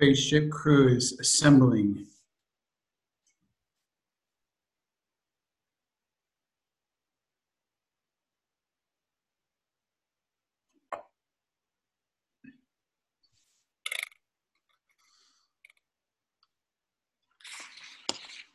[0.00, 2.06] Spaceship crew is assembling.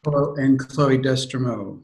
[0.04, 1.80] Hello, and Chloe Destremo.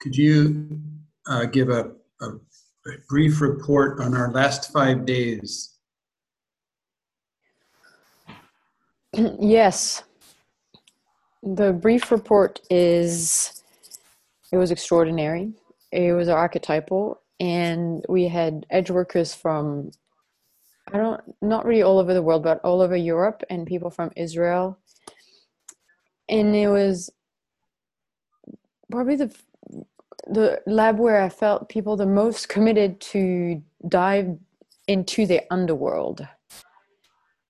[0.00, 0.80] Could you
[1.26, 2.30] uh, give a, a
[3.08, 5.79] brief report on our last five days?
[9.40, 10.02] yes.
[11.42, 13.62] The brief report is
[14.52, 15.52] it was extraordinary.
[15.92, 19.90] It was archetypal, and we had edge workers from
[20.92, 24.10] I don't not really all over the world, but all over Europe, and people from
[24.16, 24.78] Israel.
[26.28, 27.10] And it was
[28.90, 29.34] probably the
[30.26, 34.38] the lab where I felt people the most committed to dive
[34.86, 36.26] into the underworld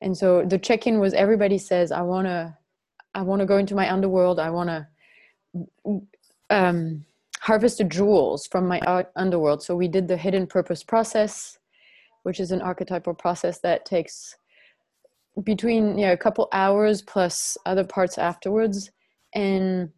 [0.01, 2.55] and so the check-in was everybody says i want to
[3.15, 4.39] i want to go into my underworld.
[4.39, 6.03] I want to
[6.51, 7.05] um,
[7.41, 8.81] harvest the jewels from my
[9.17, 9.63] underworld.
[9.63, 11.59] So we did the hidden purpose process
[12.23, 14.37] which is an archetypal process that takes
[15.45, 18.91] between you know, a couple hours plus other parts afterwards.
[19.35, 19.91] And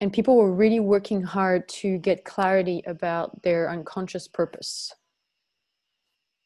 [0.00, 4.92] and people were really working hard to get clarity about their unconscious purpose.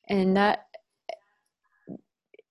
[0.09, 0.67] And that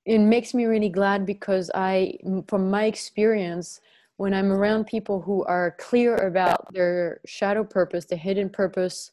[0.08, 2.14] it makes me really glad because I,
[2.48, 3.82] from my experience,
[4.16, 9.12] when I'm around people who are clear about their shadow purpose, the hidden purpose,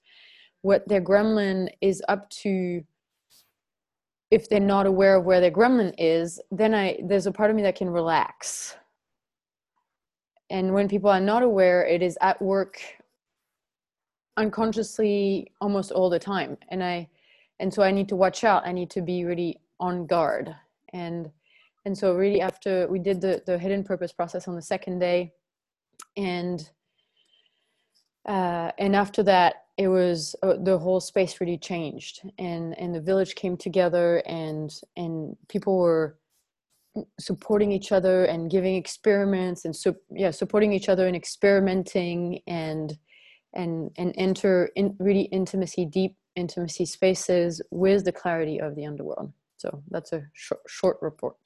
[0.63, 2.85] what their gremlin is up to,
[4.31, 7.57] if they're not aware of where their gremlin is, then I there's a part of
[7.57, 8.77] me that can relax.
[10.49, 12.81] And when people are not aware, it is at work
[14.37, 16.57] unconsciously almost all the time.
[16.69, 17.09] And I
[17.59, 18.65] and so I need to watch out.
[18.65, 20.55] I need to be really on guard
[20.95, 21.31] and
[21.85, 25.33] and so really after we did the the hidden purpose process on the second day
[26.17, 26.71] and
[28.27, 32.23] uh, and after that it was uh, the whole space really changed.
[32.39, 36.19] And and the village came together and and people were
[37.19, 42.97] supporting each other and giving experiments and so yeah supporting each other and experimenting and
[43.53, 49.33] and and enter in really intimacy deep intimacy spaces with the clarity of the underworld
[49.65, 51.37] so that's a short, short report.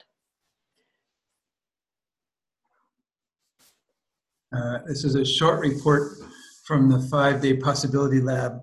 [4.53, 6.17] Uh, this is a short report
[6.65, 8.59] from the five-day possibility lab,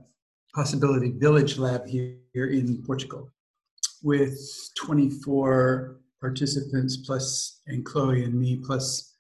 [0.55, 3.31] possibility village lab here, here in Portugal,
[4.03, 4.39] with
[4.85, 9.15] 24 participants plus and Chloe and me plus,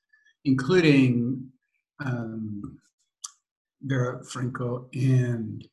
[0.45, 1.49] including
[2.05, 2.79] um,
[3.81, 5.67] Vera Franco and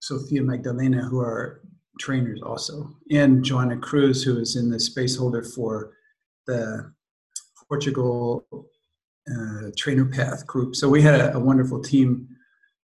[0.00, 1.60] Sophia Magdalena, who are
[2.00, 5.92] trainers also, and Joanna Cruz, who is in the space holder for
[6.46, 6.92] the
[7.68, 8.44] Portugal
[9.30, 10.74] uh, trainer path group.
[10.74, 12.26] So we had a, a wonderful team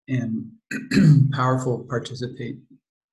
[0.09, 0.53] and
[1.32, 2.59] powerful participate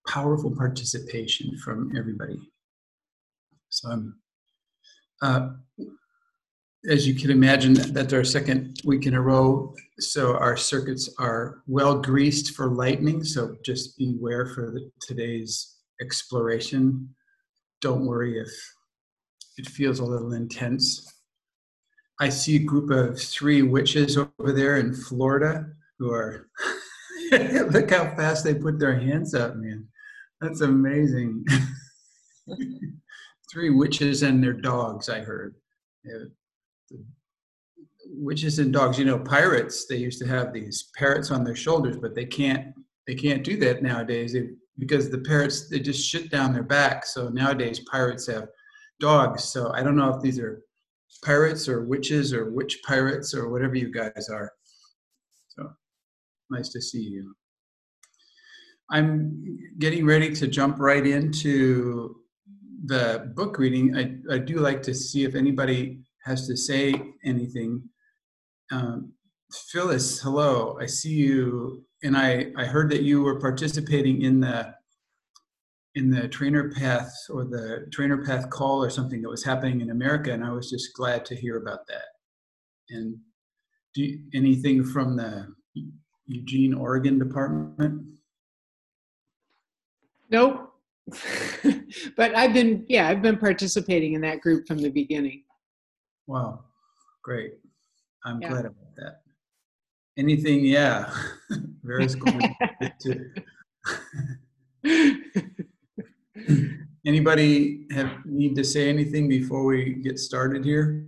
[0.07, 2.39] powerful participation from everybody.
[3.69, 4.19] So I'm,
[5.21, 5.49] uh,
[6.89, 9.73] as you can imagine, that's our second week in a row.
[9.99, 13.23] So our circuits are well greased for lightning.
[13.23, 17.09] So just beware for the, today's exploration.
[17.81, 18.51] Don't worry if
[19.57, 21.09] it feels a little intense.
[22.19, 25.65] I see a group of three witches over there in Florida
[25.97, 26.49] who are,
[27.31, 29.87] look how fast they put their hands up, man.
[30.41, 31.45] That's amazing.
[33.51, 35.55] three witches and their dogs, I heard.
[38.05, 41.97] witches and dogs, you know, pirates, they used to have these parrots on their shoulders,
[41.97, 42.73] but they can't
[43.05, 44.33] they can't do that nowadays.
[44.33, 44.49] They
[44.79, 47.05] because the parrots they just shit down their back.
[47.05, 48.47] So nowadays pirates have
[48.99, 49.43] dogs.
[49.45, 50.63] So I don't know if these are
[51.23, 54.51] pirates or witches or witch pirates or whatever you guys are.
[55.49, 55.71] So
[56.49, 57.35] nice to see you.
[58.89, 62.17] I'm getting ready to jump right into
[62.85, 66.93] the book reading, I, I do like to see if anybody has to say
[67.23, 67.81] anything.
[68.71, 69.13] Um,
[69.53, 70.77] Phyllis, hello.
[70.81, 74.73] I see you, and I, I heard that you were participating in the
[75.95, 79.91] in the trainer path or the trainer path call or something that was happening in
[79.91, 82.05] America, and I was just glad to hear about that.
[82.89, 83.17] And
[83.93, 85.53] do you, anything from the
[86.25, 88.07] Eugene, Oregon department?
[90.31, 90.73] Nope.
[92.17, 95.43] but I've been, yeah, I've been participating in that group from the beginning.
[96.25, 96.63] Wow,
[97.23, 97.53] great.
[98.25, 98.49] I'm Yeah.
[98.49, 98.82] glad about.
[100.17, 101.11] Anything, yeah.
[101.83, 102.55] Vera's going
[102.99, 103.29] to.
[107.05, 111.05] Anybody have, need to say anything before we get started here?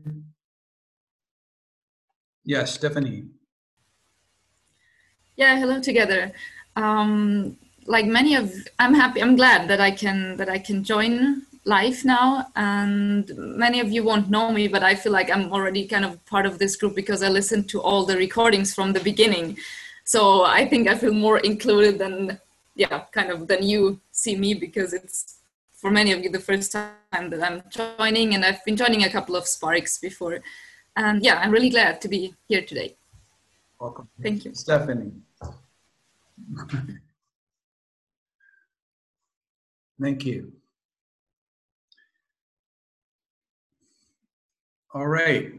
[2.44, 3.26] Yes, Stephanie.
[5.36, 6.32] Yeah, hello together.
[6.76, 9.22] Um, like many of, I'm happy.
[9.22, 12.48] I'm glad that I can that I can join live now.
[12.56, 16.24] And many of you won't know me, but I feel like I'm already kind of
[16.26, 19.58] part of this group because I listened to all the recordings from the beginning.
[20.04, 22.40] So I think I feel more included than
[22.76, 25.40] yeah, kind of than you see me because it's
[25.72, 29.10] for many of you the first time that I'm joining, and I've been joining a
[29.10, 30.40] couple of Sparks before.
[30.96, 32.96] And yeah, I'm really glad to be here today.
[33.80, 34.08] Welcome.
[34.22, 34.54] Thank you.
[34.54, 35.12] Stephanie.
[40.02, 40.52] Thank you.
[44.96, 45.52] All right.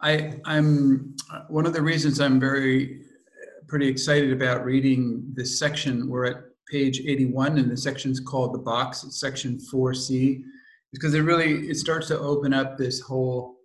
[0.00, 1.14] I, I'm
[1.48, 6.08] one of the reasons I'm very uh, pretty excited about reading this section.
[6.08, 6.36] We're at
[6.70, 9.04] page 81, and the section's called the box.
[9.04, 10.42] It's section 4C,
[10.90, 13.56] because it really it starts to open up this whole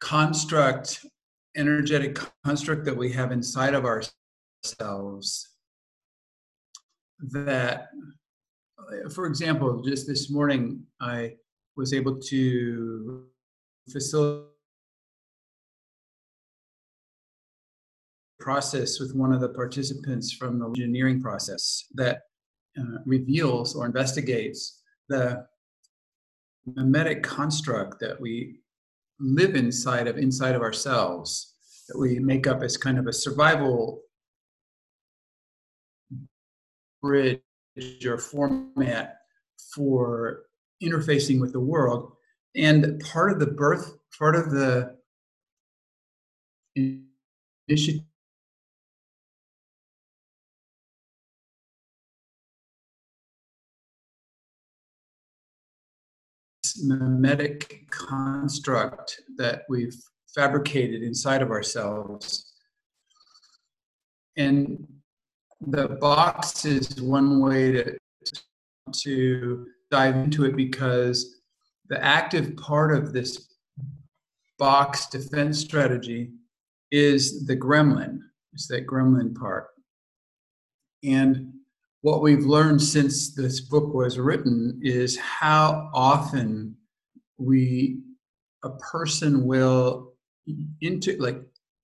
[0.00, 1.06] construct,
[1.56, 5.48] energetic construct that we have inside of ourselves.
[7.20, 7.86] That,
[8.80, 11.36] uh, for example, just this morning, I
[11.76, 13.28] was able to
[13.90, 14.54] facilitate
[18.44, 22.22] process with one of the participants from the engineering process that
[22.78, 25.46] uh, reveals or investigates the
[26.76, 28.60] memetic construct that we
[29.18, 31.54] live inside of inside of ourselves
[31.88, 34.02] that we make up as kind of a survival
[37.00, 37.40] bridge
[38.06, 39.16] or format
[39.74, 40.42] for
[40.82, 42.13] interfacing with the world
[42.56, 44.96] and part of the birth part of the
[46.76, 48.02] initiative
[56.82, 59.96] memetic construct that we've
[60.34, 62.52] fabricated inside of ourselves.
[64.36, 64.86] And
[65.60, 67.98] the box is one way to,
[68.92, 71.42] to dive into it because
[71.88, 73.48] the active part of this
[74.58, 76.32] box defense strategy
[76.90, 78.20] is the gremlin.
[78.52, 79.68] It's that gremlin part.
[81.02, 81.52] And
[82.02, 86.76] what we've learned since this book was written is how often
[87.38, 88.00] we
[88.62, 90.12] a person will
[90.80, 91.40] into like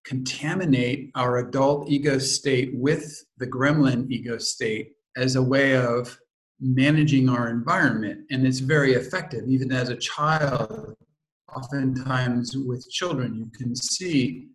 [0.06, 6.18] contaminate our adult ego state with the gremlin ego state as a way of
[6.60, 10.96] managing our environment and it's very effective even as a child
[11.56, 14.48] oftentimes with children you can see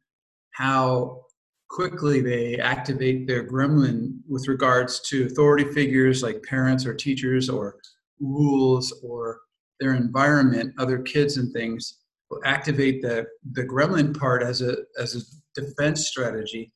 [0.52, 1.24] how
[1.70, 7.78] quickly they activate their gremlin with regards to authority figures like parents or teachers or
[8.20, 9.40] rules or
[9.80, 15.16] their environment, other kids and things, will activate the, the gremlin part as a, as
[15.16, 16.72] a defense strategy.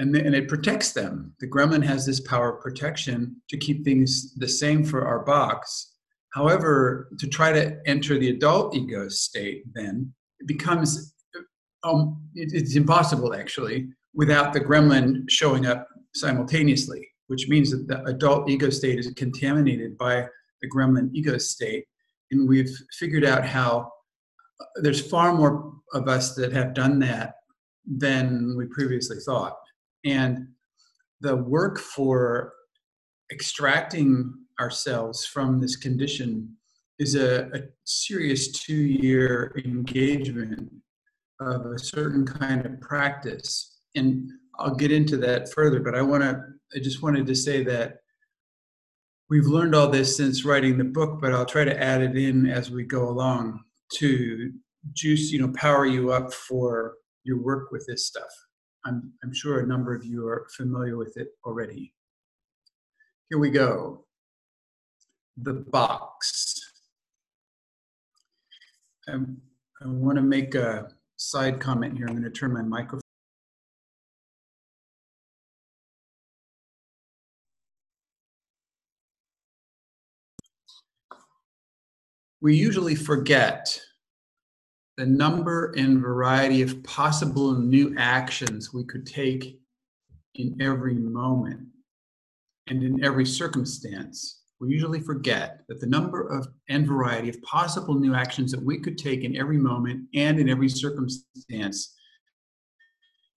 [0.00, 1.34] And, and it protects them.
[1.40, 5.94] The gremlin has this power of protection to keep things the same for our box.
[6.32, 11.14] However, to try to enter the adult ego state, then it becomes
[11.82, 18.02] um, it, it's impossible actually without the gremlin showing up simultaneously, which means that the
[18.04, 20.26] adult ego state is contaminated by
[20.62, 21.84] the gremlin ego state.
[22.30, 23.92] And we've figured out how
[24.60, 27.34] uh, there's far more of us that have done that
[27.86, 29.56] than we previously thought.
[30.04, 30.48] And
[31.20, 32.52] the work for
[33.32, 36.56] extracting ourselves from this condition
[36.98, 40.70] is a, a serious two year engagement
[41.40, 46.22] of a certain kind of practice and I'll get into that further, but I want
[46.22, 46.42] to,
[46.74, 48.00] I just wanted to say that
[49.30, 52.46] we've learned all this since writing the book, but I'll try to add it in
[52.46, 53.60] as we go along
[53.94, 54.52] to
[54.92, 58.30] juice, you know, power you up for your work with this stuff.
[58.84, 61.92] I'm, I'm sure a number of you are familiar with it already.
[63.28, 64.06] Here we go.
[65.36, 66.54] the box.
[69.08, 69.38] Um,
[69.82, 72.06] I want to make a side comment here.
[72.06, 73.00] I'm going to turn my microphone.
[82.42, 83.80] We usually forget
[85.00, 89.58] the number and variety of possible new actions we could take
[90.34, 91.66] in every moment
[92.66, 97.94] and in every circumstance, we usually forget that the number of and variety of possible
[97.94, 101.96] new actions that we could take in every moment and in every circumstance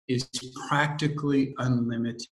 [0.09, 0.27] is
[0.67, 2.27] practically unlimited.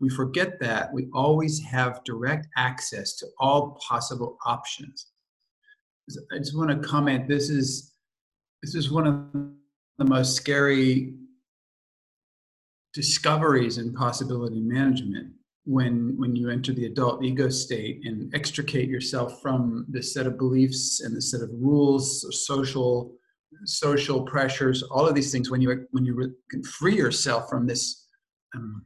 [0.00, 5.06] We forget that we always have direct access to all possible options.
[6.32, 7.92] I just want to comment this is
[8.62, 9.42] this is one of
[9.98, 11.14] the most scary
[12.94, 15.32] discoveries in possibility management
[15.64, 20.38] when when you enter the adult ego state and extricate yourself from the set of
[20.38, 23.14] beliefs and the set of rules social
[23.64, 28.06] social pressures all of these things when you when you can free yourself from this
[28.54, 28.84] um,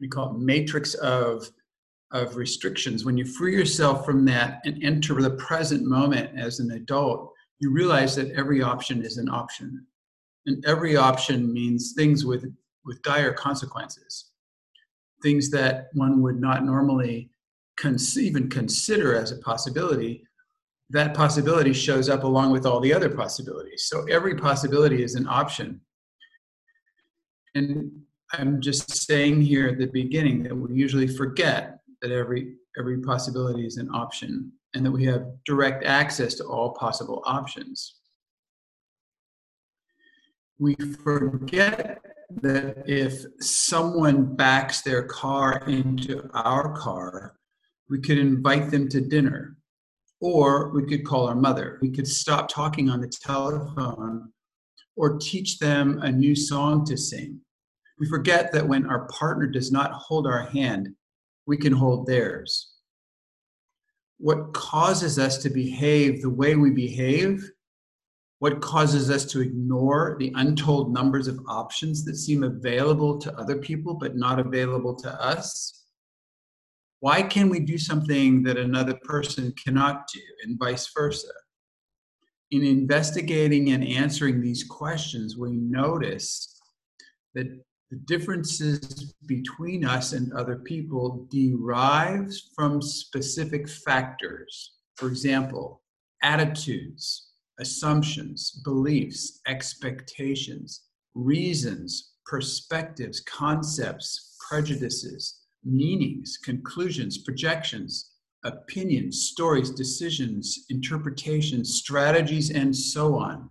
[0.00, 1.48] we call it matrix of
[2.14, 6.70] of restrictions when you free yourself from that and enter the present moment as an
[6.70, 9.86] adult you realize that every option is an option
[10.46, 12.44] and every option means things with
[12.84, 14.30] with dire consequences,
[15.22, 17.30] things that one would not normally
[17.76, 20.26] conceive and consider as a possibility.
[20.90, 23.86] That possibility shows up along with all the other possibilities.
[23.86, 25.80] So every possibility is an option.
[27.54, 27.90] And
[28.32, 33.64] I'm just saying here at the beginning that we usually forget that every every possibility
[33.64, 37.96] is an option and that we have direct access to all possible options.
[40.58, 41.98] We forget
[42.42, 47.36] that if someone backs their car into our car,
[47.88, 49.56] we could invite them to dinner.
[50.20, 51.78] Or we could call our mother.
[51.82, 54.32] We could stop talking on the telephone
[54.96, 57.40] or teach them a new song to sing.
[57.98, 60.94] We forget that when our partner does not hold our hand,
[61.46, 62.72] we can hold theirs.
[64.18, 67.50] What causes us to behave the way we behave
[68.44, 73.56] what causes us to ignore the untold numbers of options that seem available to other
[73.56, 75.86] people but not available to us?
[77.00, 81.32] Why can we do something that another person cannot do, and vice versa?
[82.50, 86.60] In investigating and answering these questions, we notice
[87.32, 87.46] that
[87.94, 94.72] the differences between us and other people derives from specific factors.
[94.96, 95.80] For example,
[96.20, 97.28] attitudes,
[97.60, 108.10] assumptions, beliefs, expectations, reasons, perspectives, concepts, prejudices, meanings, conclusions, projections,
[108.44, 113.50] opinions, stories, decisions, interpretations, strategies, and so on.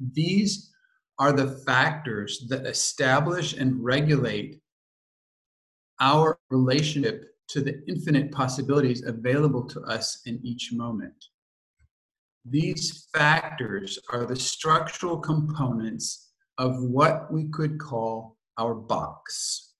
[0.00, 0.72] These
[1.18, 4.60] are the factors that establish and regulate
[6.00, 11.14] our relationship to the infinite possibilities available to us in each moment.
[12.44, 19.74] These factors are the structural components of what we could call our box.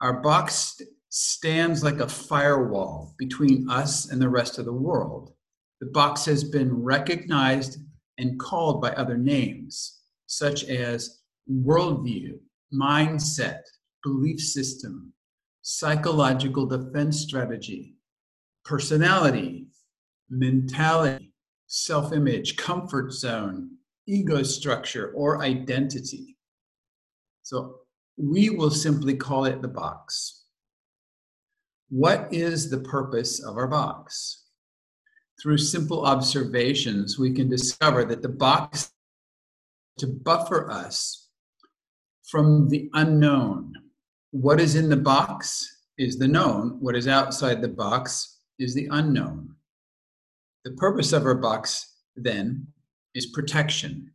[0.00, 0.80] Our box
[1.10, 5.32] stands like a firewall between us and the rest of the world.
[5.80, 7.78] The box has been recognized
[8.18, 10.00] and called by other names,
[10.36, 12.38] such as worldview,
[12.72, 13.60] mindset,
[14.02, 15.12] belief system,
[15.62, 17.94] psychological defense strategy,
[18.64, 19.68] personality,
[20.28, 21.32] mentality,
[21.66, 23.70] self image, comfort zone,
[24.06, 26.36] ego structure, or identity.
[27.42, 27.76] So
[28.16, 30.44] we will simply call it the box.
[31.90, 34.46] What is the purpose of our box?
[35.40, 38.93] Through simple observations, we can discover that the box
[39.98, 41.28] to buffer us
[42.24, 43.74] from the unknown.
[44.30, 48.88] What is in the box is the known, what is outside the box is the
[48.90, 49.54] unknown.
[50.64, 52.66] The purpose of our box, then,
[53.14, 54.10] is protection,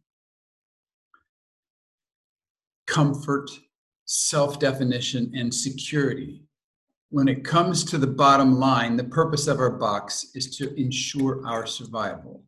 [2.88, 3.50] comfort,
[4.06, 6.44] self definition, and security.
[7.12, 11.46] When it comes to the bottom line, the purpose of our box is to ensure
[11.46, 12.44] our survival.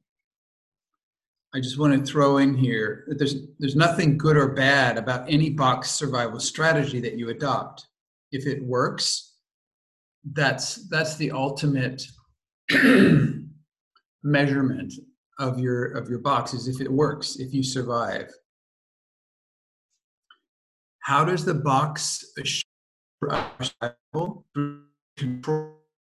[1.54, 5.30] I just want to throw in here that there's, there's nothing good or bad about
[5.30, 7.88] any box survival strategy that you adopt.
[8.32, 9.36] If it works,
[10.34, 12.02] that's, that's the ultimate
[14.24, 14.94] measurement
[15.40, 18.32] of your of your box is if it works, if you survive.
[21.00, 22.64] How does the box assure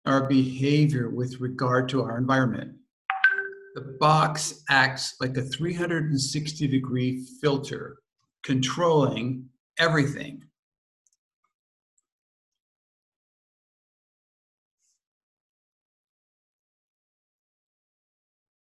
[0.06, 2.76] our behavior with regard to our environment.
[3.76, 7.98] The box acts like a 360 degree filter,
[8.42, 10.46] controlling everything.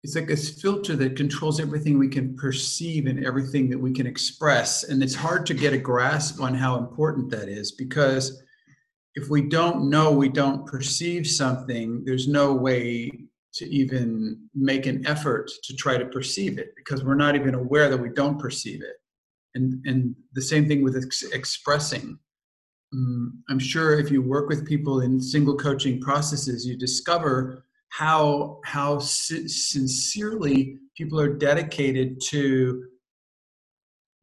[0.05, 4.07] It's like a filter that controls everything we can perceive and everything that we can
[4.07, 4.85] express.
[4.85, 8.41] And it's hard to get a grasp on how important that is because
[9.17, 13.22] if we don't know we don't perceive something, there's no way
[13.55, 17.91] to even make an effort to try to perceive it because we're not even aware
[17.91, 18.97] that we don't perceive it.
[19.55, 22.19] And, and the same thing with ex- expressing.
[22.95, 28.61] Um, I'm sure if you work with people in single coaching processes, you discover how,
[28.65, 32.85] how si- sincerely people are dedicated to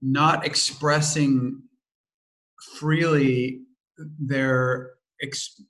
[0.02, 1.62] not expressing
[2.80, 3.62] freely
[4.20, 5.62] their, ex-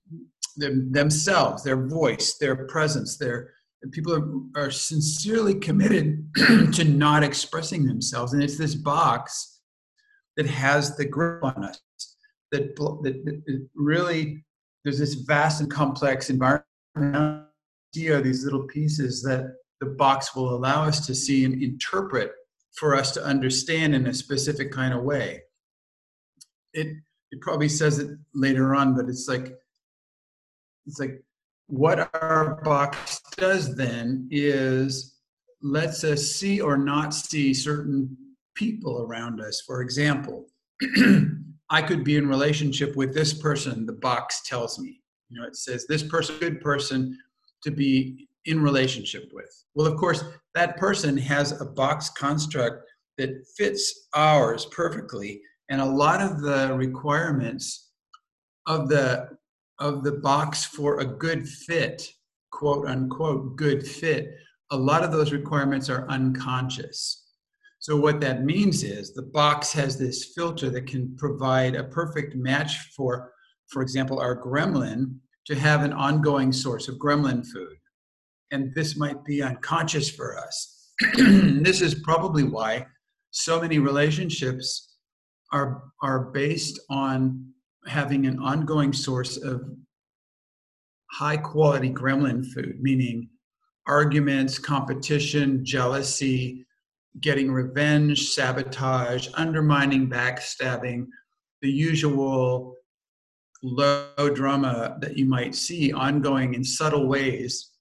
[0.58, 3.51] themselves, their voice, their presence, their
[3.91, 4.13] people
[4.56, 6.27] are, are sincerely committed
[6.74, 9.62] to not expressing themselves, and it's this box
[10.38, 11.79] that has the grip on us.
[12.51, 14.44] That, that, that really
[14.84, 17.46] there's this vast and complex environment.
[17.91, 22.32] Here, these little pieces that the box will allow us to see and interpret
[22.75, 25.41] for us to understand in a specific kind of way.
[26.74, 26.88] It
[27.32, 29.56] it probably says it later on, but it's like
[30.89, 31.22] it's like
[31.67, 35.17] what our box does then is
[35.62, 38.17] lets us see or not see certain
[38.55, 39.62] people around us.
[39.62, 40.48] For example,
[41.69, 45.00] I could be in relationship with this person, the box tells me.
[45.29, 47.15] You know, it says this person, good person
[47.63, 49.63] to be in relationship with.
[49.75, 50.24] Well, of course,
[50.55, 56.74] that person has a box construct that fits ours perfectly and a lot of the
[56.75, 57.92] requirements
[58.66, 59.37] of the
[59.79, 62.07] of the box for a good fit
[62.51, 64.33] quote unquote good fit
[64.72, 67.25] a lot of those requirements are unconscious.
[67.79, 72.35] So what that means is the box has this filter that can provide a perfect
[72.35, 73.31] match for
[73.68, 75.15] for example our gremlin
[75.46, 77.77] to have an ongoing source of gremlin food.
[78.51, 80.92] And this might be unconscious for us.
[81.63, 82.85] This is probably why
[83.31, 84.98] so many relationships
[85.51, 87.53] are are based on
[87.87, 89.63] having an ongoing source of
[91.11, 93.27] high quality gremlin food meaning
[93.87, 96.65] arguments competition jealousy
[97.22, 101.07] getting revenge sabotage undermining backstabbing
[101.61, 102.75] the usual
[103.63, 107.72] low drama that you might see ongoing in subtle ways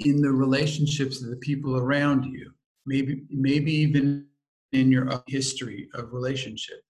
[0.00, 2.52] in the relationships of the people around you
[2.86, 4.26] maybe maybe even
[4.74, 6.82] in your history of relationship.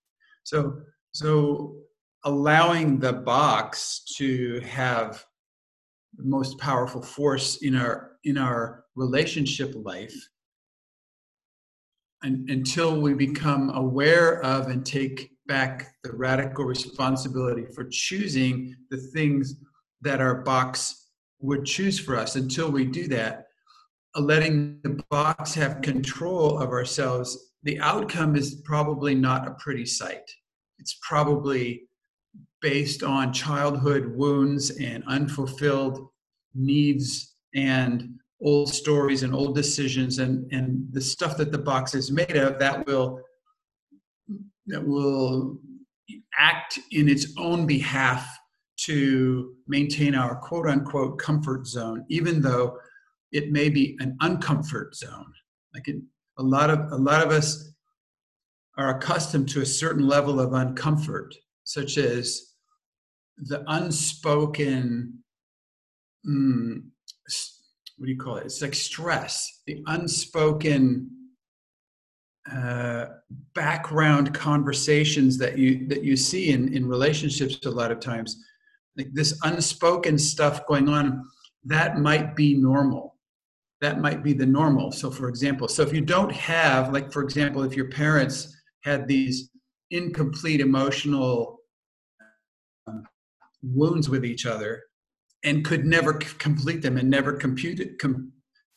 [0.43, 0.81] So,
[1.13, 1.77] so
[2.25, 5.25] allowing the box to have
[6.17, 10.15] the most powerful force in our in our relationship life
[12.23, 18.97] and, until we become aware of and take back the radical responsibility for choosing the
[18.97, 19.57] things
[20.01, 21.11] that our box
[21.41, 23.47] would choose for us until we do that
[24.17, 29.87] uh, letting the box have control of ourselves the outcome is probably not a pretty
[29.87, 30.31] sight.
[30.79, 31.89] It's probably
[32.65, 36.09] based on childhood wounds and unfulfilled
[36.55, 38.09] needs and
[38.41, 42.59] old stories and old decisions and, and the stuff that the box is made of
[42.59, 43.21] that will
[44.67, 45.59] that will
[46.39, 48.27] act in its own behalf
[48.79, 52.79] to maintain our quote unquote comfort zone, even though
[53.31, 55.31] it may be an uncomfort zone.
[55.75, 55.97] Like it,
[56.39, 57.75] a lot of a lot of us
[58.79, 62.54] are accustomed to a certain level of uncomfort, such as
[63.39, 65.19] the unspoken.
[66.27, 66.83] Mm,
[67.97, 68.47] what do you call it?
[68.47, 71.11] It's like stress, the unspoken
[72.51, 73.07] uh,
[73.55, 78.37] background conversations that you that you see in in relationships a lot of times,
[78.97, 81.25] like this unspoken stuff going on.
[81.65, 83.15] That might be normal
[83.85, 84.91] that might be the normal.
[84.93, 89.07] So, for example, so if you don't have, like, for example, if your parents had
[89.07, 89.51] these
[89.91, 91.59] incomplete emotional
[93.65, 94.83] wounds with each other
[95.43, 98.33] and could never c- complete them and never compute it, com,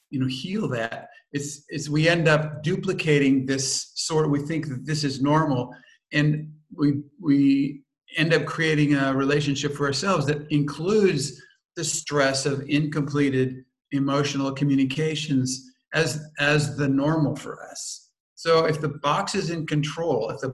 [0.10, 4.68] you know, heal that, it's, it's we end up duplicating this sort of, we think
[4.68, 5.74] that this is normal,
[6.14, 7.84] and we, we
[8.18, 11.42] end up creating a relationship for ourselves that includes
[11.76, 18.10] the stress of incompleted emotional communications as as the normal for us.
[18.36, 20.52] So if the box is in control if the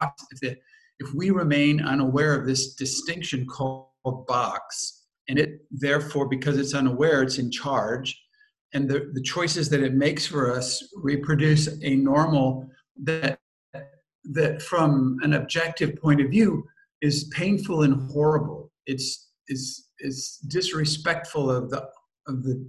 [0.00, 0.56] box if the
[1.00, 5.04] if we remain unaware of this distinction called box.
[5.28, 8.20] And it, therefore, because it's unaware, it's in charge.
[8.72, 12.68] And the, the choices that it makes for us reproduce a normal
[13.04, 13.38] that,
[14.24, 16.64] that, from an objective point of view,
[17.00, 18.70] is painful and horrible.
[18.86, 21.88] It's, is, is disrespectful of the,
[22.26, 22.68] of the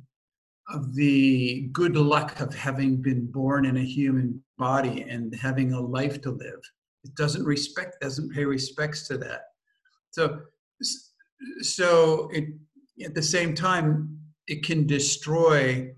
[0.71, 5.81] of the good luck of having been born in a human body and having a
[5.81, 6.61] life to live.
[7.03, 9.41] It doesn't respect, doesn't pay respects to that.
[10.11, 10.39] So,
[11.61, 12.45] so it,
[13.03, 15.91] at the same time, it can destroy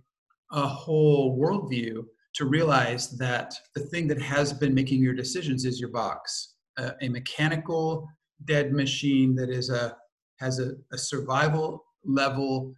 [0.51, 5.79] a whole worldview to realize that the thing that has been making your decisions is
[5.79, 6.55] your box,
[7.01, 8.07] a mechanical
[8.45, 9.95] dead machine that is a
[10.39, 12.73] has a, a survival level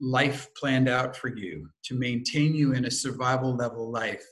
[0.00, 4.24] life planned out for you to maintain you in a survival level life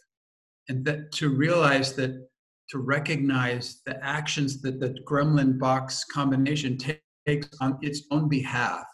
[0.68, 2.28] and that to realize that
[2.70, 6.78] to recognize the actions that the gremlin box combination
[7.26, 8.84] takes on its own behalf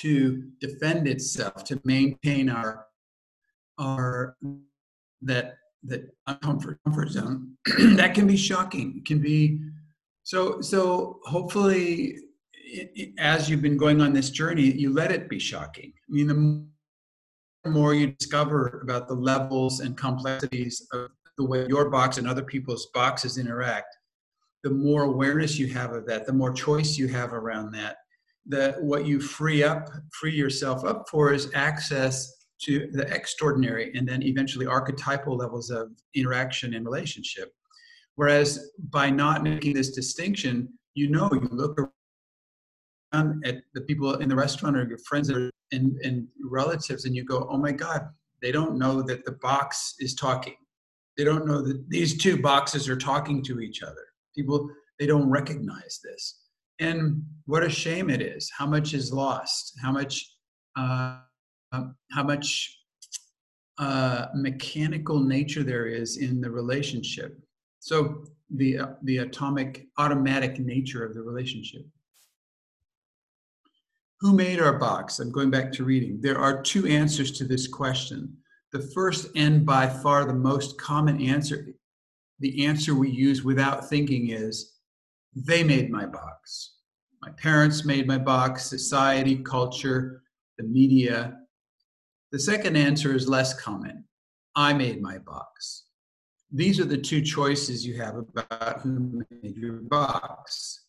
[0.00, 2.86] to defend itself to maintain our
[3.78, 4.36] our
[5.22, 7.56] that that uncomfort comfort zone
[7.96, 9.60] that can be shocking can be
[10.22, 12.16] so so hopefully
[13.18, 15.92] as you've been going on this journey, you let it be shocking.
[15.96, 21.90] I mean, the more you discover about the levels and complexities of the way your
[21.90, 23.96] box and other people's boxes interact,
[24.62, 27.96] the more awareness you have of that, the more choice you have around that.
[28.48, 34.08] The, what you free up, free yourself up for is access to the extraordinary and
[34.08, 37.52] then eventually archetypal levels of interaction and relationship.
[38.14, 41.78] Whereas by not making this distinction, you know, you look
[43.12, 47.24] around at the people in the restaurant or your friends and, and relatives and you
[47.24, 48.08] go oh my god
[48.42, 50.54] they don't know that the box is talking
[51.16, 55.28] they don't know that these two boxes are talking to each other people they don't
[55.28, 56.42] recognize this
[56.78, 60.32] and what a shame it is how much is lost how much
[60.76, 61.18] uh,
[61.72, 62.78] how much
[63.78, 67.38] uh, mechanical nature there is in the relationship
[67.80, 68.24] so
[68.54, 71.84] the uh, the atomic automatic nature of the relationship
[74.20, 75.18] who made our box?
[75.18, 76.20] I'm going back to reading.
[76.20, 78.36] There are two answers to this question.
[78.72, 81.68] The first and by far the most common answer,
[82.40, 84.74] the answer we use without thinking is,
[85.34, 86.74] they made my box.
[87.22, 90.22] My parents made my box, society, culture,
[90.58, 91.38] the media.
[92.32, 94.04] The second answer is less common.
[94.54, 95.84] I made my box.
[96.52, 100.86] These are the two choices you have about who made your box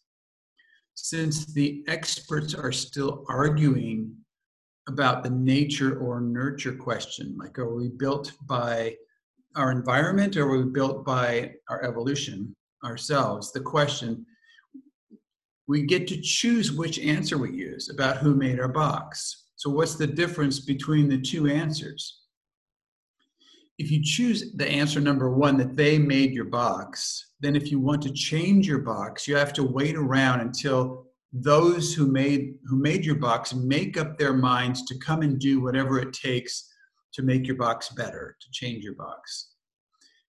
[0.95, 4.15] since the experts are still arguing
[4.87, 8.95] about the nature or nurture question, like are we built by
[9.55, 13.51] our environment or are we built by our evolution ourselves?
[13.51, 14.25] The question,
[15.67, 19.45] we get to choose which answer we use about who made our box.
[19.57, 22.21] So what's the difference between the two answers?
[23.77, 27.79] If you choose the answer number one, that they made your box, then if you
[27.79, 31.06] want to change your box, you have to wait around until
[31.41, 35.61] those who made who made your box make up their minds to come and do
[35.61, 36.71] whatever it takes
[37.13, 39.49] to make your box better, to change your box.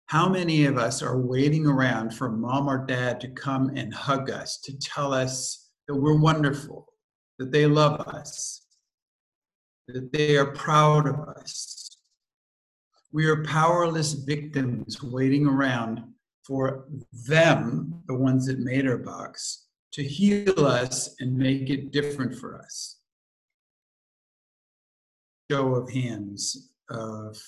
[0.06, 4.30] How many of us are waiting around for mom or dad to come and hug
[4.30, 6.86] us, to tell us that we're wonderful,
[7.38, 8.62] that they love us,
[9.86, 11.98] that they are proud of us?
[13.12, 16.02] We are powerless victims waiting around
[16.42, 16.86] for
[17.26, 22.58] them, the ones that made our box, to heal us and make it different for
[22.58, 23.00] us.
[25.50, 27.40] Show of hands of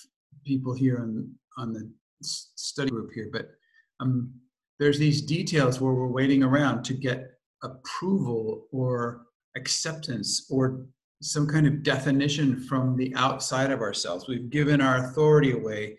[0.45, 3.51] people here on, on the study group here, but
[3.99, 4.31] um,
[4.79, 10.85] there's these details where we're waiting around to get approval or acceptance or
[11.21, 14.27] some kind of definition from the outside of ourselves.
[14.27, 15.97] We've given our authority away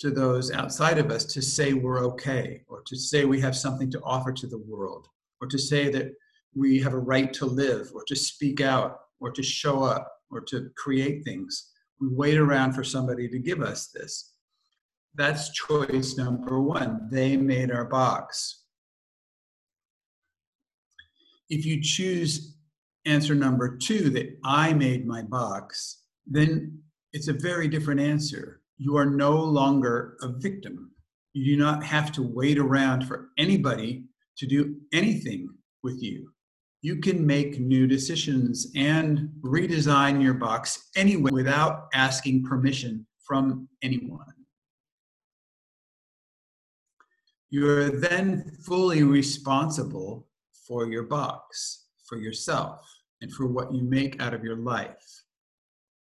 [0.00, 3.90] to those outside of us to say we're okay or to say we have something
[3.92, 5.08] to offer to the world
[5.40, 6.12] or to say that
[6.54, 10.40] we have a right to live or to speak out or to show up or
[10.40, 11.72] to create things.
[12.00, 14.32] We wait around for somebody to give us this.
[15.14, 17.08] That's choice number one.
[17.10, 18.64] They made our box.
[21.48, 22.56] If you choose
[23.06, 26.80] answer number two, that I made my box, then
[27.12, 30.90] it's a very different answer you are no longer a victim.
[31.32, 34.04] You do not have to wait around for anybody
[34.38, 35.48] to do anything
[35.82, 36.30] with you.
[36.82, 44.26] You can make new decisions and redesign your box anyway without asking permission from anyone.
[47.50, 50.26] You're then fully responsible
[50.66, 51.84] for your box.
[52.08, 52.80] for yourself
[53.20, 55.24] and for what you make out of your life.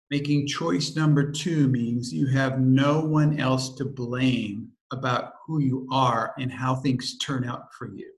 [0.10, 5.88] Making choice number two means you have no one else to blame about who you
[5.91, 8.12] are and how things turn out for you.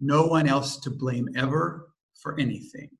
[0.00, 1.88] No one else to blame ever
[2.20, 2.90] for anything.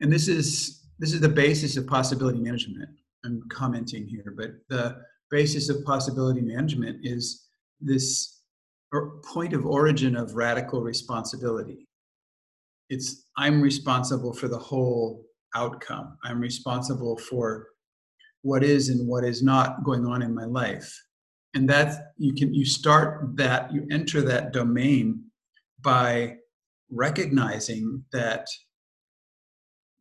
[0.00, 2.88] And this is this is the basis of possibility management.
[3.24, 4.96] I'm commenting here, but the
[5.30, 7.46] basis of possibility management is
[7.80, 8.40] this
[9.24, 11.88] point of origin of radical responsibility.
[12.90, 16.18] It's I'm responsible for the whole outcome.
[16.22, 17.68] I'm responsible for
[18.42, 20.92] what is and what is not going on in my life.
[21.54, 25.24] And that you can you start that, you enter that domain
[25.84, 26.36] by
[26.90, 28.46] recognizing that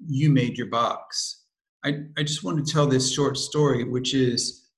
[0.06, 1.43] you made your box.
[1.86, 4.69] I, I just want to tell this short story, which is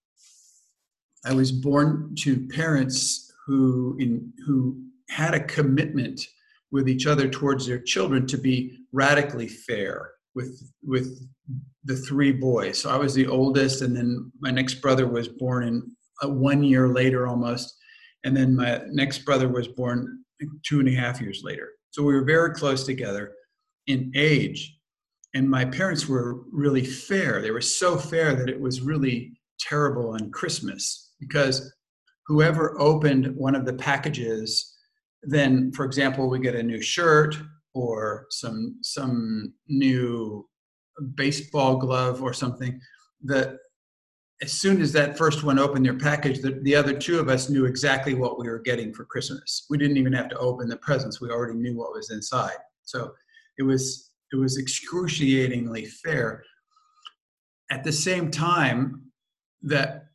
[1.25, 6.19] I was born to parents who in who had a commitment
[6.71, 11.27] with each other towards their children to be radically fair with with
[11.83, 12.79] the three boys.
[12.79, 15.91] So I was the oldest, and then my next brother was born in
[16.23, 17.75] uh, one year later almost,
[18.23, 20.24] and then my next brother was born
[20.63, 21.69] two and a half years later.
[21.91, 23.33] So we were very close together
[23.87, 24.77] in age,
[25.33, 27.41] and my parents were really fair.
[27.41, 31.73] They were so fair that it was really terrible on Christmas because
[32.27, 34.75] whoever opened one of the packages
[35.25, 37.35] then for example we get a new shirt
[37.73, 40.47] or some some new
[41.15, 42.79] baseball glove or something
[43.23, 43.57] that
[44.41, 47.49] as soon as that first one opened their package the, the other two of us
[47.49, 49.65] knew exactly what we were getting for christmas.
[49.69, 51.21] We didn't even have to open the presents.
[51.21, 52.57] We already knew what was inside.
[52.83, 53.13] So
[53.57, 56.43] it was it was excruciatingly fair.
[57.71, 59.11] At the same time
[59.61, 60.05] that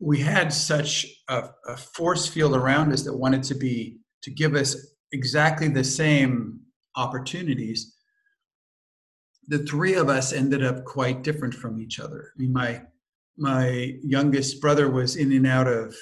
[0.00, 4.54] we had such a, a force field around us that wanted to be to give
[4.54, 4.76] us
[5.12, 6.60] exactly the same
[6.96, 7.96] opportunities,
[9.48, 12.32] the three of us ended up quite different from each other.
[12.36, 12.82] I mean, my
[13.38, 15.94] my youngest brother was in and out of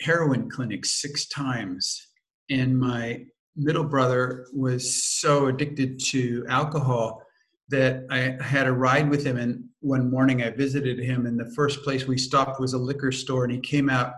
[0.00, 2.08] heroin clinics six times,
[2.50, 3.24] and my
[3.56, 7.22] middle brother was so addicted to alcohol
[7.68, 9.38] that I had a ride with him.
[9.38, 13.12] And one morning I visited him, and the first place we stopped was a liquor
[13.12, 14.12] store, and he came out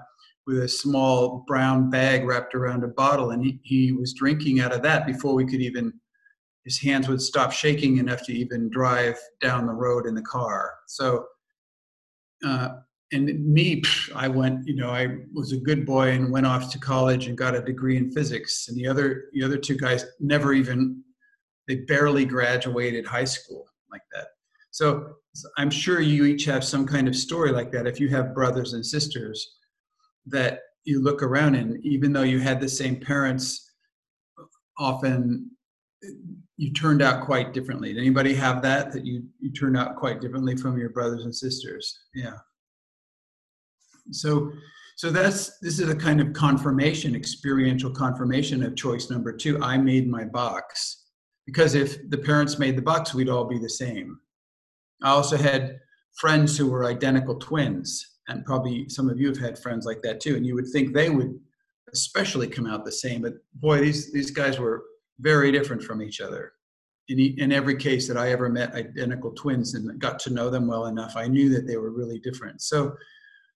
[0.46, 4.72] with a small brown bag wrapped around a bottle, and he, he was drinking out
[4.72, 5.92] of that before we could even.
[6.64, 10.74] His hands would stop shaking enough to even drive down the road in the car.
[10.88, 11.24] So,
[12.44, 12.68] uh,
[13.12, 13.82] and me,
[14.14, 14.66] I went.
[14.66, 17.62] You know, I was a good boy and went off to college and got a
[17.62, 18.68] degree in physics.
[18.68, 21.02] And the other, the other two guys never even.
[21.68, 24.26] They barely graduated high school like that.
[24.70, 25.14] So
[25.56, 27.86] I'm sure you each have some kind of story like that.
[27.86, 29.56] If you have brothers and sisters,
[30.26, 33.72] that you look around and even though you had the same parents
[34.78, 35.50] often
[36.56, 37.92] you turned out quite differently.
[37.92, 41.34] Did anybody have that that you you turned out quite differently from your brothers and
[41.34, 41.98] sisters?
[42.14, 42.38] Yeah.
[44.10, 44.52] So
[44.96, 49.62] so that's this is a kind of confirmation experiential confirmation of choice number two.
[49.62, 51.02] I made my box.
[51.44, 54.18] Because if the parents made the box we'd all be the same.
[55.02, 55.78] I also had
[56.14, 60.20] friends who were identical twins and probably some of you have had friends like that
[60.20, 61.38] too and you would think they would
[61.92, 64.82] especially come out the same but boy these these guys were
[65.20, 66.52] very different from each other.
[67.08, 70.66] In, in every case that i ever met identical twins and got to know them
[70.66, 72.60] well enough i knew that they were really different.
[72.62, 72.96] So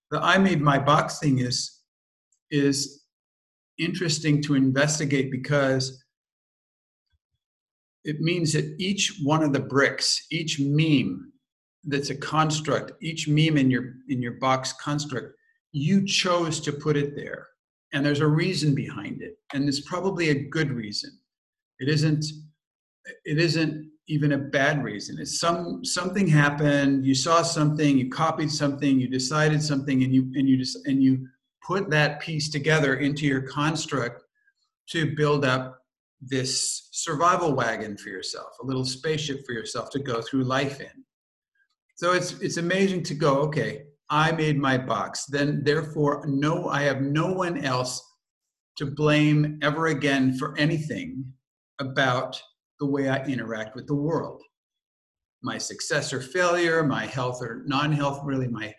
[0.09, 1.81] the i made my box thing is
[2.49, 3.03] is
[3.77, 6.03] interesting to investigate because
[8.03, 11.33] it means that each one of the bricks each meme
[11.83, 15.35] that's a construct each meme in your in your box construct
[15.71, 17.47] you chose to put it there.
[17.93, 19.37] And there's a reason behind it.
[19.53, 21.11] And it's probably a good reason
[21.81, 22.23] it isn't
[23.25, 25.17] it isn't even a bad reason.
[25.19, 30.31] It's some something happened you saw something you copied something you decided something and you
[30.35, 31.27] and you just and you
[31.65, 34.23] put that piece together into your construct
[34.89, 35.79] to build up
[36.21, 41.03] this survival wagon for yourself a little spaceship for yourself to go through life in.
[41.95, 45.25] So it's it's amazing to go, okay, I made my box.
[45.25, 48.03] Then therefore no I have no one else
[48.77, 51.25] to blame ever again for anything
[51.81, 52.41] about
[52.79, 54.41] the way I interact with the world.
[55.43, 58.73] My success or failure, my health or non-health, really my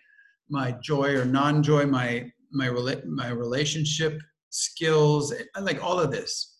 [0.48, 2.68] my joy or non-joy, my my
[3.06, 6.58] my relationship skills, like all of this.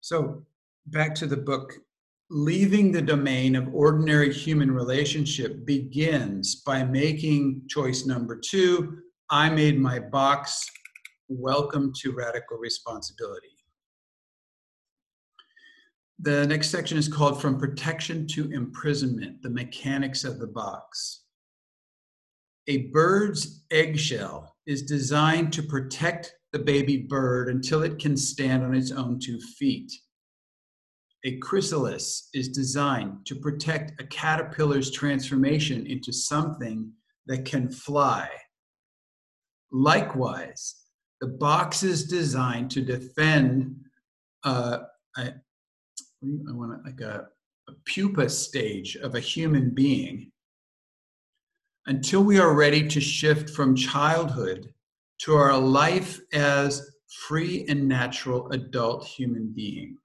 [0.00, 0.44] So
[0.86, 1.72] back to the book
[2.30, 8.98] leaving the domain of ordinary human relationship begins by making choice number two
[9.30, 10.64] I made my box.
[11.28, 13.59] Welcome to radical responsibility.
[16.22, 21.22] The next section is called From Protection to Imprisonment The Mechanics of the Box.
[22.66, 28.74] A bird's eggshell is designed to protect the baby bird until it can stand on
[28.74, 29.90] its own two feet.
[31.24, 36.92] A chrysalis is designed to protect a caterpillar's transformation into something
[37.28, 38.28] that can fly.
[39.72, 40.84] Likewise,
[41.22, 43.74] the box is designed to defend
[44.44, 44.80] uh,
[45.16, 45.32] a,
[46.22, 47.28] I want like a,
[47.68, 50.30] a pupa stage of a human being
[51.86, 54.72] until we are ready to shift from childhood
[55.20, 56.90] to our life as
[57.26, 59.96] free and natural adult human being.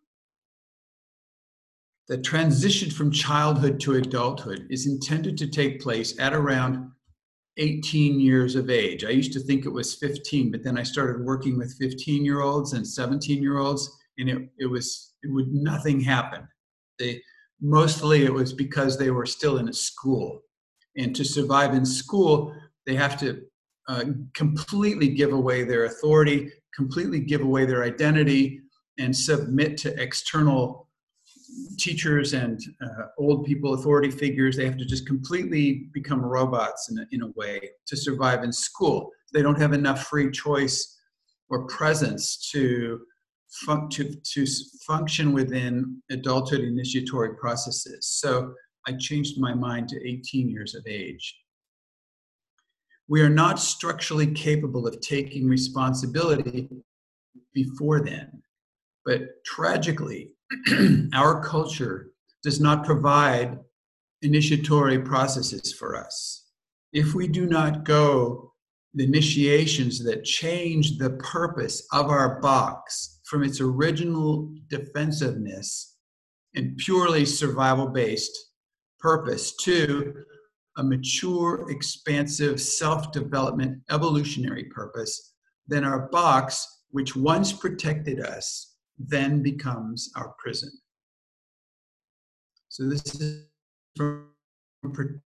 [2.08, 6.92] The transition from childhood to adulthood is intended to take place at around
[7.58, 9.04] 18 years of age.
[9.04, 12.42] I used to think it was 15, but then I started working with 15 year
[12.42, 16.48] olds and 17 year olds, and it, it was, it would, nothing happen.
[17.00, 17.22] They,
[17.62, 20.42] mostly it was because they were still in a school.
[20.98, 23.42] And to survive in school, they have to
[23.88, 28.62] uh, completely give away their authority, completely give away their identity,
[28.98, 30.88] and submit to external
[31.78, 34.56] teachers and uh, old people, authority figures.
[34.56, 38.52] They have to just completely become robots in a, in a way to survive in
[38.54, 39.12] school.
[39.34, 40.98] They don't have enough free choice
[41.50, 43.02] or presence to,
[43.66, 44.46] fun- to, to
[44.86, 48.08] function within adulthood initiatory processes.
[48.08, 48.54] So
[48.88, 51.36] I changed my mind to 18 years of age.
[53.08, 56.70] We are not structurally capable of taking responsibility
[57.54, 58.42] before then.
[59.06, 60.34] But tragically,
[61.14, 62.12] our culture
[62.44, 63.60] does not provide
[64.22, 66.46] initiatory processes for us.
[66.94, 68.54] If we do not go
[68.96, 75.98] the initiations that change the purpose of our box from its original defensiveness
[76.56, 78.38] and purely survival based
[79.00, 80.14] purpose to
[80.78, 85.34] a mature, expansive, self development, evolutionary purpose,
[85.68, 90.72] then our box, which once protected us, then becomes our prison.
[92.70, 93.46] So this is
[93.96, 94.30] from,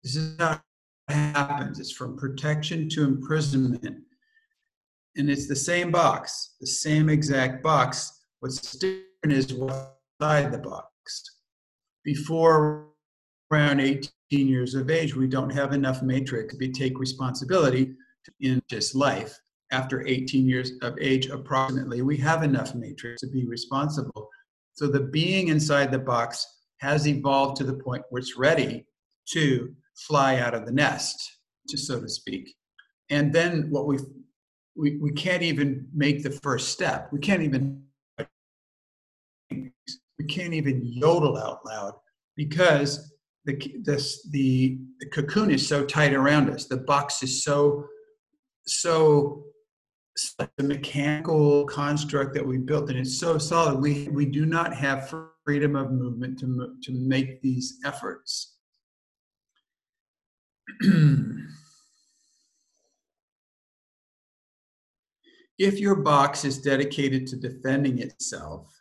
[0.02, 0.60] this is how
[1.08, 1.80] it happens.
[1.80, 4.02] It's from protection to imprisonment.
[5.20, 8.22] And it's the same box, the same exact box.
[8.38, 11.22] What's different is what's inside the box.
[12.04, 12.86] Before
[13.52, 17.92] around 18 years of age, we don't have enough matrix to take responsibility
[18.40, 19.38] in this life.
[19.72, 24.26] After 18 years of age, approximately, we have enough matrix to be responsible.
[24.72, 26.46] So the being inside the box
[26.78, 28.86] has evolved to the point where it's ready
[29.32, 32.54] to fly out of the nest, just so to speak.
[33.10, 33.98] And then what we
[34.80, 37.10] we, we can't even make the first step.
[37.12, 37.82] We can't even
[39.50, 41.94] we can't even yodel out loud
[42.36, 43.12] because
[43.44, 46.66] the, this, the, the cocoon is so tight around us.
[46.66, 47.86] The box is so,
[48.66, 49.44] so,
[50.36, 53.80] the mechanical construct that we built, and it's so solid.
[53.80, 55.14] We, we do not have
[55.44, 58.56] freedom of movement to, to make these efforts.
[65.60, 68.74] if your box is dedicated to defending itself,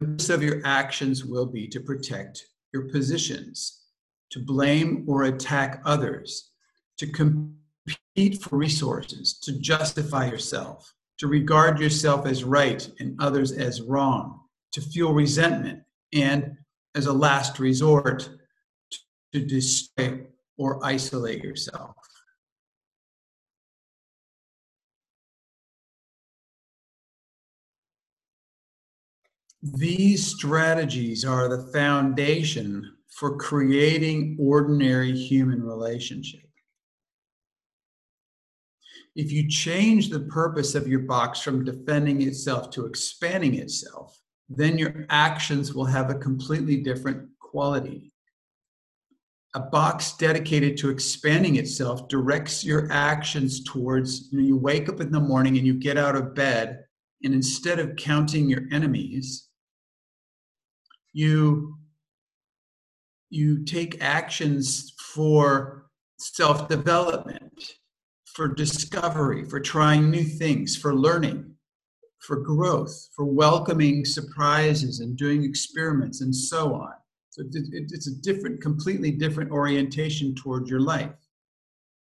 [0.00, 3.86] purpose of your actions will be to protect your positions,
[4.30, 6.52] to blame or attack others,
[6.98, 13.82] to compete for resources, to justify yourself, to regard yourself as right and others as
[13.82, 14.38] wrong,
[14.70, 16.56] to feel resentment, and
[16.94, 18.30] as a last resort,
[19.32, 20.20] to destroy
[20.56, 21.97] or isolate yourself.
[29.62, 36.48] These strategies are the foundation for creating ordinary human relationship.
[39.16, 44.16] If you change the purpose of your box from defending itself to expanding itself,
[44.48, 48.12] then your actions will have a completely different quality.
[49.54, 55.18] A box dedicated to expanding itself directs your actions towards you, wake up in the
[55.18, 56.84] morning and you get out of bed,
[57.24, 59.47] and instead of counting your enemies,
[61.18, 61.76] you
[63.28, 65.86] you take actions for
[66.18, 67.74] self-development
[68.24, 71.44] for discovery for trying new things for learning
[72.20, 76.92] for growth for welcoming surprises and doing experiments and so on
[77.30, 81.18] so it's a different completely different orientation toward your life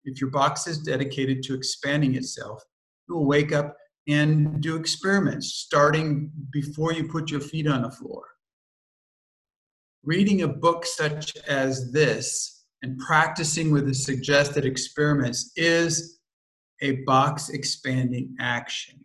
[0.05, 2.61] if your box is dedicated to expanding itself
[3.09, 3.77] you will wake up
[4.09, 8.34] and do experiments starting before you put your feet on the floor.
[10.05, 16.19] Reading a book such as this and practicing with the suggested experiments is
[16.83, 19.03] a box expanding action.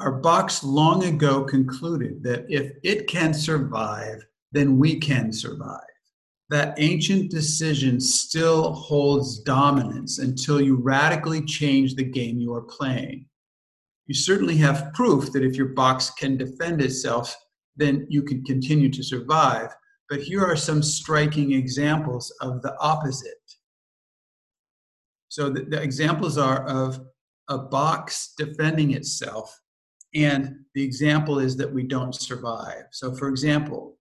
[0.00, 5.78] Our box long ago concluded that if it can survive, then we can survive.
[6.50, 13.26] That ancient decision still holds dominance until you radically change the game you are playing.
[14.06, 17.36] You certainly have proof that if your box can defend itself,
[17.76, 19.74] then you can continue to survive.
[20.08, 23.32] But here are some striking examples of the opposite.
[25.28, 27.00] So the, the examples are of
[27.48, 29.58] a box defending itself
[30.14, 32.84] and the example is that we don't survive.
[32.92, 33.98] So, for example,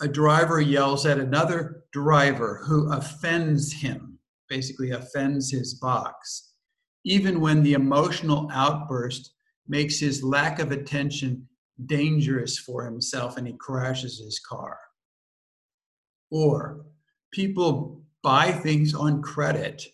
[0.00, 6.52] a driver yells at another driver who offends him, basically offends his box,
[7.04, 9.32] even when the emotional outburst
[9.66, 11.48] makes his lack of attention
[11.86, 14.78] dangerous for himself and he crashes his car.
[16.30, 16.84] Or
[17.32, 19.86] people buy things on credit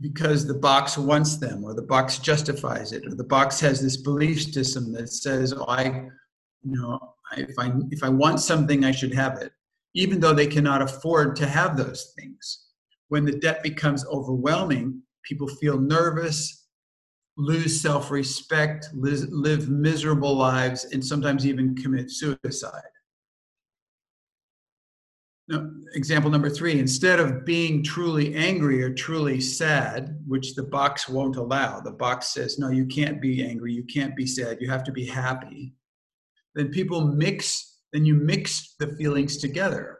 [0.00, 3.96] because the box wants them or the box justifies it or the box has this
[3.96, 6.98] belief system that says oh, i you know
[7.36, 9.52] if i if i want something i should have it
[9.94, 12.66] even though they cannot afford to have those things
[13.08, 16.63] when the debt becomes overwhelming people feel nervous
[17.36, 22.82] lose self-respect live, live miserable lives and sometimes even commit suicide
[25.48, 31.08] no, example number three instead of being truly angry or truly sad, which the box
[31.08, 34.70] won't allow, the box says, no, you can't be angry, you can't be sad, you
[34.70, 35.74] have to be happy.
[36.54, 39.98] Then people mix, then you mix the feelings together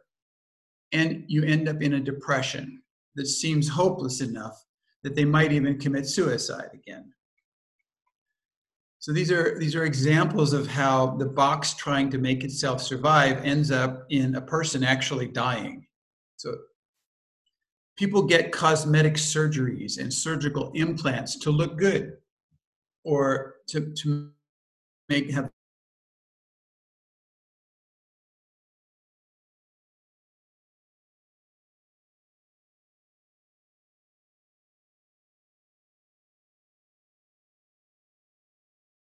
[0.93, 2.81] and you end up in a depression
[3.17, 4.65] that seems hopeless enough
[5.03, 7.13] that they might even commit suicide again.
[9.05, 13.45] So these are these are examples of how the box trying to make itself survive
[13.45, 15.87] ends up in a person actually dying.
[16.37, 16.55] So
[17.99, 22.17] people get cosmetic surgeries and surgical implants to look good
[23.05, 24.31] or to, to
[25.11, 25.51] make have